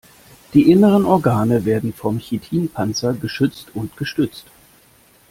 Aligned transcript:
Die 0.55 0.71
inneren 0.71 1.05
Organe 1.05 1.63
werden 1.63 1.93
vom 1.93 2.17
Chitinpanzer 2.17 3.13
geschützt 3.13 3.67
und 3.75 3.95
gestützt. 3.97 4.45